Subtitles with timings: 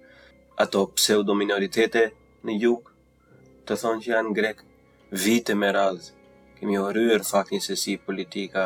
[0.65, 2.03] ato pseudo minoritete
[2.49, 2.91] në jug
[3.67, 4.63] të thonë që janë grek
[5.25, 6.11] vite me radh
[6.59, 8.65] kemi urryer faktin se si politika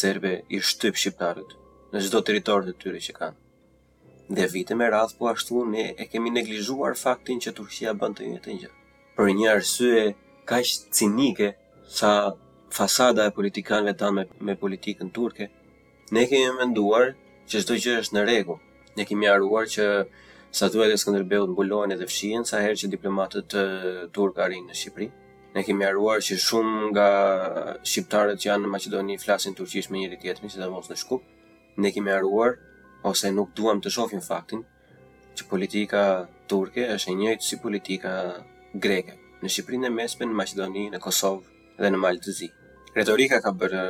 [0.00, 1.56] serbe i shtyp shqiptarët
[1.92, 3.40] në çdo territor të tyre që kanë
[4.32, 8.28] Dhe vite me radhë po ashtu ne e kemi neglizhuar faktin që Turqia bën të
[8.30, 8.70] njëjtën gjë.
[9.18, 10.06] Për një arsye
[10.52, 11.48] kaq cinike
[11.96, 12.12] sa
[12.78, 15.50] fasada e politikanëve tanë me, me politikën turke,
[16.16, 17.10] ne kemi menduar
[17.50, 18.60] që çdo gjë është në rregull.
[18.96, 19.86] Ne kemi haruar që
[20.58, 23.66] sa e Skënderbeut mbulohen edhe fshihen sa herë që diplomatët të
[24.16, 25.10] turk arrin në Shqipëri.
[25.52, 27.08] Ne kemi haruar që shumë nga
[27.84, 31.20] shqiptarët që janë në Maqedoni flasin turqisht me njëri tjetrin, sidomos në Shkup.
[31.76, 32.56] Ne kemi haruar
[33.08, 34.62] ose nuk duam të shofim faktin
[35.38, 36.02] që politika
[36.50, 38.12] turke është e njëjtë si politika
[38.74, 42.48] greke në Shqipërinë e Mesme, në Maqedoni, në Kosovë dhe në Malë të Zi.
[42.94, 43.82] Retorika ka bërë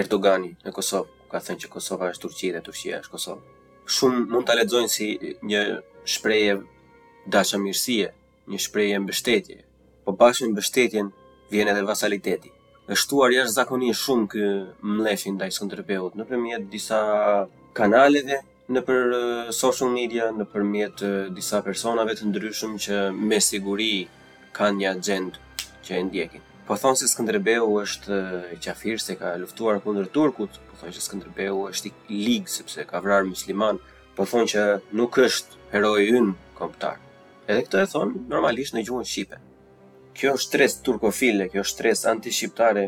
[0.00, 3.42] Erdogani në Kosovë, ka thënë që Kosova është Turqi dhe Turqia është Kosovë.
[3.96, 5.08] Shumë mund të ledzojnë si
[5.50, 5.60] një
[6.14, 6.54] shpreje
[7.34, 8.10] dashamirësie, mirësie,
[8.54, 9.58] një shpreje mbështetje,
[10.08, 11.10] po bashkë mbështetjen
[11.52, 12.52] vjen edhe vasaliteti.
[12.96, 14.48] Ështuar jashtë zakonisht shumë kë
[14.96, 16.16] mleshin ndaj i sëndërbeut,
[16.72, 16.98] disa
[17.76, 18.40] kanaleve
[18.72, 19.14] në për
[19.52, 21.02] social media, në përmjet
[21.36, 23.90] disa personave të ndryshëm që me siguri
[24.56, 25.42] kanë një agendë
[25.84, 26.40] që e ndjekin.
[26.64, 28.18] Po thonë se Skënderbeu është
[28.64, 33.02] qafir se ka luftuar kundër turkut, po thonë që Skënderbeu është i ligë sepse ka
[33.04, 33.82] vrarë musliman,
[34.16, 34.64] po thonë që
[34.96, 36.96] nuk është heroi ynë kombëtar.
[37.44, 39.42] Edhe këtë e thonë normalisht në gjuhën shqipe.
[40.16, 42.86] Kjo shtres turkofile, kjo shtres anti-shqiptare,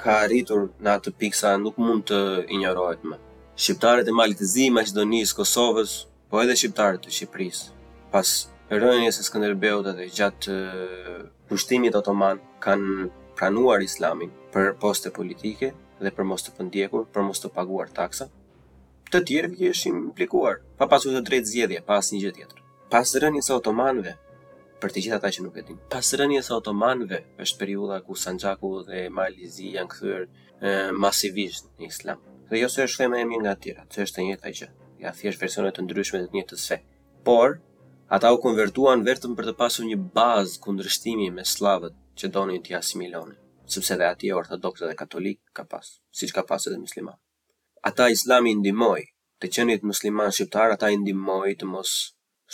[0.00, 3.24] ka arritur në atë pikë sa nuk mund të injorohet më.
[3.58, 5.92] Shqiptarët e Malit të Zi, Maqedonisë, Kosovës,
[6.30, 7.72] po edhe shqiptarët të Shqipërisë.
[8.12, 8.28] Pas
[8.70, 10.54] rënjes së Skënderbeut atë gjatë
[11.50, 13.08] pushtimit otoman kanë
[13.40, 18.28] pranuar Islamin për poste politike dhe për mos të pëndjekur, për mos të paguar taksa.
[19.10, 22.62] Të tjerë që ishin implikuar pa pasur të drejtë zgjedhje, pa asnjë gjë tjetër.
[22.94, 24.14] Pas rënjes së otomanëve
[24.78, 25.82] për të gjithë ata që nuk e din.
[25.90, 30.30] Pas rënjes së otomanëve është periudha ku Sanxhaku dhe Malizi janë kthyer
[31.04, 32.22] masivisht në Islam.
[32.48, 34.66] Dhe jo se është thema e mirë nga tjera, tjerat, se është e njëjta gjë.
[35.04, 36.76] Ja thjesht versione të ndryshme të të njëjtës se.
[37.26, 37.58] Por
[38.16, 42.78] ata u konvertuan vetëm për të pasur një bazë kundërshtimi me sllavët që donin të
[42.78, 43.36] asimilonin,
[43.74, 45.90] sepse edhe ata ortodoksë dhe katolik ka pas,
[46.22, 47.20] siç ka pas edhe musliman.
[47.90, 49.04] Ata Islami ndihmoi
[49.42, 51.92] të qenit musliman shqiptar, ata i ndihmoi të mos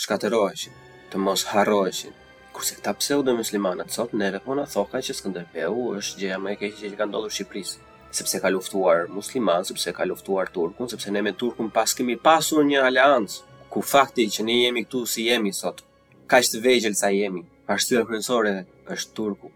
[0.03, 0.75] shkatëroheshin,
[1.15, 2.19] të mos harroheshin.
[2.56, 5.21] Kurse ta pseudo muslimanët sot në Evropën po thonë që
[5.71, 7.65] është gjëja më e keqe që ka ndodhur në Shqipëri
[8.15, 12.63] sepse ka luftuar musliman, sepse ka luftuar turkun, sepse ne me turkun pas kemi pasur
[12.71, 13.41] një aleancë,
[13.73, 15.83] ku fakti që ne jemi këtu si jemi sot,
[16.31, 17.43] ka që të vejgjel sa jemi,
[17.75, 18.53] arsye kërënësore
[18.97, 19.51] është turku.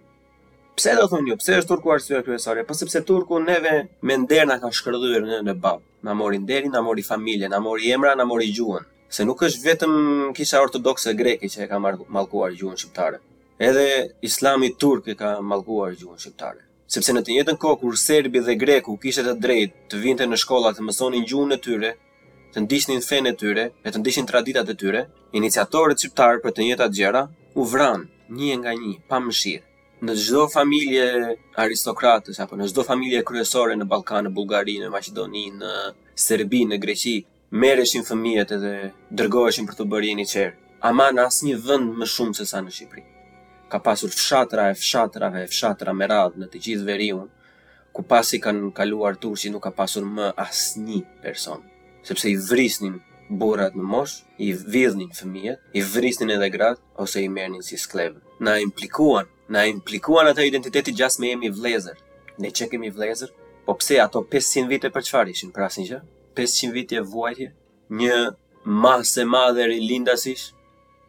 [0.79, 1.39] Pse do thonë një, jo?
[1.43, 5.55] pse është turku arsye kërësore, Po sepse turku neve me nderna ka shkërëdhyrë në në
[5.65, 9.43] babë, na mori nderi, na mori familje, na mori emra, na mori gjuën, se nuk
[9.49, 9.97] është vetëm
[10.39, 13.23] kisha ortodoxe greke që e ka malkuar gjuën shqiptare,
[13.71, 13.85] edhe
[14.29, 18.54] islami turk e ka malkuar gjuën shqiptare sepse në të njëjtën kohë kur serbi dhe
[18.62, 21.91] greku kishte të drejtë të vinte në shkolla të mësonin gjuhën e tyre,
[22.54, 25.03] të ndiqnin fenë e tyre e të ndiqnin traditat e tyre,
[25.41, 27.22] iniciatorët shqiptar për të njëjtat gjëra
[27.60, 28.06] u vran
[28.41, 29.65] një nga një pa mëshirë.
[30.06, 31.04] Në çdo familje
[31.60, 35.72] aristokratës apo në çdo familje kryesore në Ballkan, në Bullgari, në Maqedoni, në
[36.26, 37.16] Serbi, në Greqi,
[37.53, 38.72] merreshin fëmijët edhe
[39.20, 40.55] dërgoheshin për të bërë një çer.
[40.88, 43.06] Aman asnjë vend më shumë se sa në Shqipëri
[43.70, 47.26] ka pasur fshatra e fshatra e fshatra me radhë në të gjithë veriun,
[47.94, 51.61] ku pasi kanë kaluar turqi nuk ka pasur më asnjë person,
[52.09, 52.97] sepse i vrisnin
[53.41, 54.15] burrat në mosh,
[54.47, 58.17] i vidhnin fëmijët, i vrisnin edhe gratë ose i merrnin si sklev.
[58.41, 61.99] Na implikuan, na implikuan ata identiteti gjatë me jemi vlezër.
[62.41, 63.32] Ne çe kemi vlezër,
[63.69, 65.97] Po pse ato 500 vite për çfarë ishin për asnjë gjë?
[66.38, 67.49] 500 vite vuajtje,
[68.00, 68.15] një
[68.65, 70.47] masë e madhe rilindasish,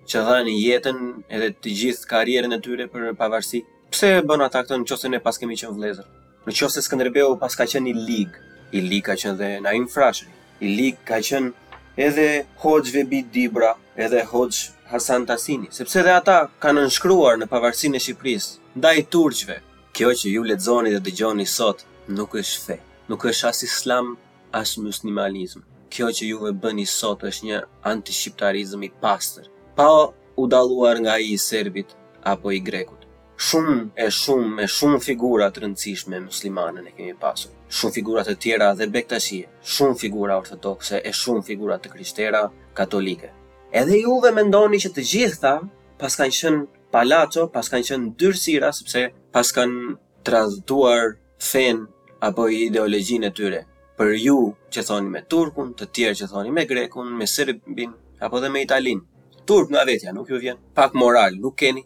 [0.09, 0.99] që dhanë jetën
[1.37, 3.59] edhe të gjithë karrierën e tyre për pavarësi.
[3.93, 6.07] Pse e bën ata këtë nëse ne pas kemi qenë vëllezër?
[6.49, 8.39] Nëse Skënderbeu pas ka qenë i lig,
[8.77, 11.53] i lig ka qenë dhe na i I lig ka qenë
[11.95, 12.25] edhe
[12.63, 18.01] Hoxh Vebi Dibra, edhe Hoxh Hasan Tasini, sepse dhe ata kanë nënshkruar në pavarësinë e
[18.03, 19.57] Shqipërisë ndaj turqëve.
[19.95, 22.75] Kjo që ju lexoni dhe dëgjoni sot nuk është fe,
[23.09, 24.17] nuk është as islam,
[24.51, 25.63] as muslimanizëm.
[25.93, 27.61] Kjo që ju e bëni sot është një
[27.93, 29.47] antishqiptarizëm i pastër,
[29.79, 31.87] pa u daluar nga i serbit
[32.31, 32.99] apo i grekut.
[33.47, 37.53] Shumë e shumë me shumë figura të rëndësishme muslimane ne kemi pasur.
[37.77, 42.41] Shumë figura të tjera dhe bektashie, shumë figura ortodokse e shumë figura të krishtera
[42.75, 43.31] katolike.
[43.71, 45.53] Edhe juve mendoni që të gjitha
[46.01, 49.95] pas kanë shënë palaco, pas kanë shënë dyrësira sepse pas kanë
[50.27, 51.15] tradhtuar
[51.53, 51.85] fen
[52.27, 53.63] apo ideologjinë e tyre.
[53.95, 54.39] Për ju
[54.75, 58.65] që thoni me turkun, të tjerë që thoni me grekun, me serbin apo dhe me
[58.67, 59.01] italin
[59.49, 61.81] turp nga vetja, nuk ju vjen pak moral, nuk keni.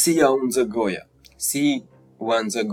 [0.00, 1.02] Si ja unë zëgoja,
[1.48, 1.62] si
[2.24, 2.66] u anë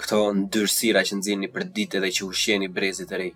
[0.00, 3.32] këto ndyrësira që nëzini për dite dhe që u shjeni brezit e rej,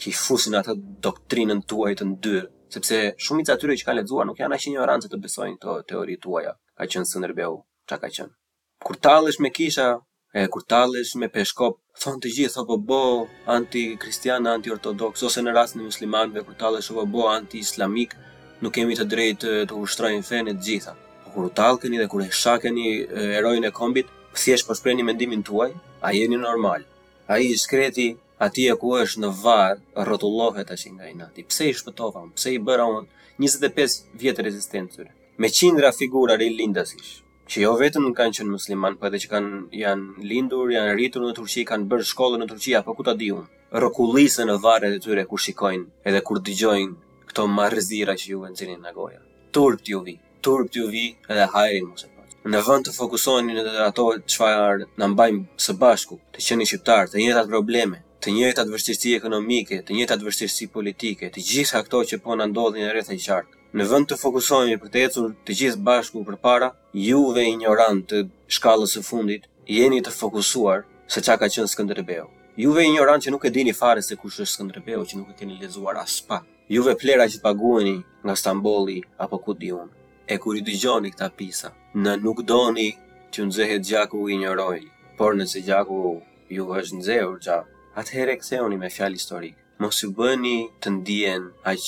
[0.00, 0.74] që i fusin atë
[1.04, 2.96] doktrinën tuaj të ndyrë, sepse
[3.26, 6.16] shumit të atyre që ka ledzuar nuk janë ashtë një oranë të besojnë të teori
[6.24, 8.34] tuaja, ka qënë së nërbehu, që ka qënë.
[8.84, 9.86] Kur talësh me kisha,
[10.40, 13.02] e kur talësh me peshkop, thonë të gjithë, thonë po bo
[13.58, 18.18] anti-kristian, anti ortodoks ose në rastë në muslimanve, kur talësh po bo anti-islamik,
[18.64, 20.92] nuk kemi të drejtë të ushtrojmë fenë të gjitha.
[21.24, 22.86] Po kur u tallkeni dhe kur e shakeni
[23.32, 25.70] heroin e kombit, thjesht po shprehni mendimin tuaj,
[26.04, 26.82] a jeni normal?
[27.32, 28.08] Ai i shkreti,
[28.46, 31.46] aty ku është në varr, rrotullohet tash nga ai nati.
[31.48, 32.34] Pse i shpëtova unë?
[32.36, 35.08] Pse i bëra unë 25 vjet rezistencë?
[35.40, 37.10] Me qindra figura rilindësish,
[37.48, 41.24] që jo vetëm nuk kanë qenë musliman, po edhe që kanë janë lindur, janë rritur
[41.24, 43.46] në Turqi, kanë bërë shkollën në Turqi, apo ku ta diun.
[43.80, 46.98] Rrokullisen në varret e tyre kur shikojnë, edhe kur dëgjojnë
[47.30, 49.20] këto marrëzira që ju e nxjerrni në goja.
[49.54, 52.30] Turp ju vi, turp ju vi edhe hajri mos e pas.
[52.54, 54.02] Në vend të fokusoheni në ato
[54.34, 59.78] çfarë na mbajmë së bashku, të qeni shqiptar, të njëjtat probleme, të njëjtat vështirësi ekonomike,
[59.86, 63.54] të njëjtat vështirësi politike, të gjitha ato që po na ndodhin në rreth e qartë.
[63.78, 66.72] Në vend të fokusohemi për të ecur të gjithë bashku përpara,
[67.04, 68.24] ju juve injorant të
[68.58, 69.46] shkallës së fundit,
[69.78, 70.82] jeni të fokusuar
[71.12, 72.26] se çka ka qenë Skënderbeu.
[72.60, 75.60] Juve ignorant që nuk e dini fare se kush është Skënderbeu, që nuk e keni
[75.62, 79.90] lexuar as pak juve plera që të paguheni nga Stambolli apo ku di unë.
[80.32, 81.68] E kur i dëgjoni këta pisa,
[82.02, 82.88] në nuk doni
[83.34, 84.78] që nëzëhet gjaku i një roj,
[85.18, 85.96] por nëse gjaku
[86.56, 87.68] ju është nëzëhur gjaku,
[88.00, 89.54] atëhere ktheoni me fjalë historik.
[89.82, 91.84] Mos ju bëni të ndjen aq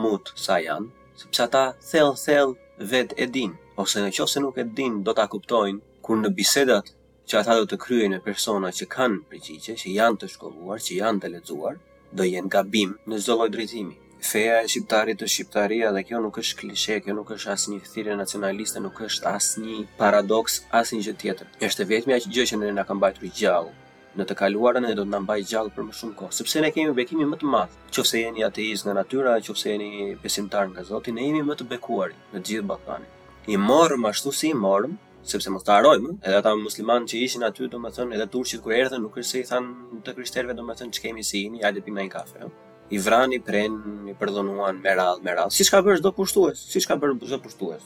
[0.00, 0.88] mut sa janë,
[1.20, 2.50] sepse ata thell thell
[2.92, 6.86] vet e din, ose në qëse nuk e din do ta kuptojnë kur në bisedat
[7.28, 10.92] që ata do të kryejnë me persona që kanë përgjigje, që janë të shkolluar, që
[11.00, 11.74] janë të lexuar,
[12.16, 16.56] do jenë gabim në çdo drejtimi feja e shqiptarit të shqiptaria dhe kjo nuk është
[16.60, 21.04] klishe, kjo nuk është asë një thire nacionaliste, nuk është asë një paradoks, asë një
[21.06, 21.50] gjë tjetër.
[21.66, 23.74] Eshte vetëmi a që gjë që në nga kam bajtë i gjallë,
[24.16, 26.94] në të kaluarën e do të nëmbaj gjallë për më shumë kohë, sepse ne kemi
[26.96, 30.86] bekimi më të madhë, që se jeni ateiz në natyra, që se jeni besimtar nga
[30.88, 33.12] zoti, ne jemi më të bekuari në gjithë Balkanit.
[33.46, 34.96] I morëm ashtu si i morëm,
[35.26, 39.02] sepse mos ta harojmë, edhe ata musliman që ishin aty, domethënë edhe turqit kur erdhën,
[39.06, 39.72] nuk është se i than
[40.06, 42.42] të krishterëve, domethënë ç'kemi si jeni, ja depim ai kafe.
[42.46, 42.50] Jo?
[42.90, 46.58] i vran i pren i perdonuan me radh me radh siç ka bërë çdo pushtues
[46.74, 47.82] siç ka bërë çdo pushtues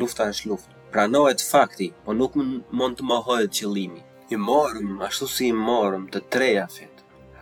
[0.00, 2.32] lufta është luftë pranohet fakti po nuk
[2.76, 6.96] mund të mohohet qëllimi i morëm ashtu si i morëm të treja fet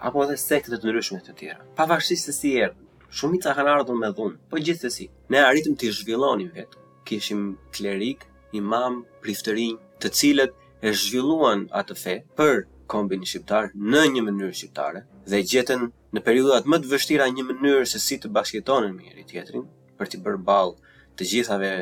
[0.07, 4.11] apo edhe sekte të ndryshme të tjera pavarësisht se si erdhi shumica kanë ardhur me
[4.19, 6.79] dhunë, po gjithsesi ne arritëm të zhvillonim vet
[7.09, 8.27] kishim klerik
[8.63, 10.55] imam priftërinj të cilët
[10.87, 16.69] e zhvilluan atë fe për kombin shqiptar në një mënyrë shqiptare dhe gjeten në periudhat
[16.71, 19.65] më të vështira një mënyrë se si të bashkëtonin me njëri tjetrin
[19.99, 20.75] për të bërë ball
[21.19, 21.73] të gjithave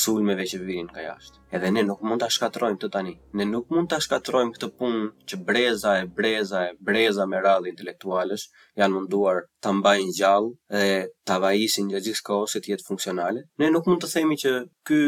[0.00, 1.38] sulmeve që vinin nga jashtë.
[1.58, 3.12] Edhe ne nuk mund ta shkatrojmë të tani.
[3.38, 7.72] Ne nuk mund ta shkatrojmë këtë punë që breza e breza e breza me radhë
[7.72, 8.44] intelektualësh
[8.78, 10.92] janë munduar ta mbajnë gjallë dhe
[11.26, 13.46] ta vajisin gjithë kohës të jetë funksionale.
[13.58, 14.54] Ne nuk mund të themi që
[14.86, 15.02] ky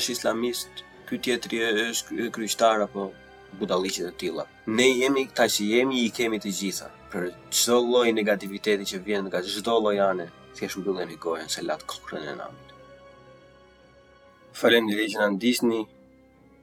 [0.00, 3.12] është islamist, ky tjetri është kryqëtar apo
[3.60, 4.44] budalliqet e tilla.
[4.78, 9.26] Ne jemi kta që jemi i kemi të gjitha për çdo lloj negativiteti që vjen
[9.28, 12.68] nga çdo lloj ane, thjesht mbylleni gojën se lat kokrën e namit.
[14.60, 15.80] Faleminderit që na ndihni.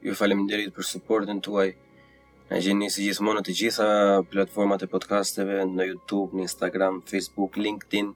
[0.06, 1.70] Ju faleminderit për suportin tuaj.
[2.48, 3.88] Na gjeni si gjithmonë të gjitha
[4.32, 8.10] platformat e podcasteve në YouTube, në Instagram, Facebook, LinkedIn.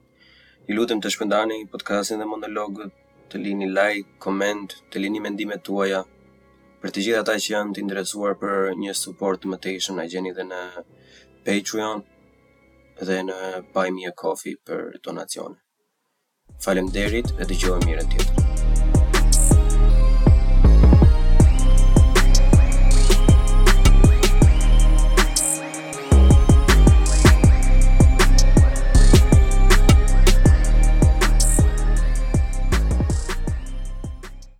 [0.67, 2.91] Ju lutem të shpëndani podcastin dhe monologët,
[3.31, 6.03] të lini like, comment, të lini mendimet tuaja.
[6.87, 10.05] Për të gjithë ata që janë të interesuar për një support më të ishëm, na
[10.13, 10.61] gjeni edhe në
[11.49, 11.99] Patreon
[13.09, 13.41] dhe në
[13.75, 15.59] Buy Me a Coffee për donacione.
[16.63, 18.56] Faleminderit dhe dëgjojmë mirë në tjetër.